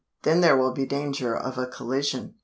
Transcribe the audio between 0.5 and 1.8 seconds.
will be danger of a